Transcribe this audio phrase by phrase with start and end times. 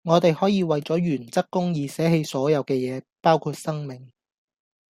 [0.03, 4.11] 我地可以為左原則公義捨棄所有既野包括生命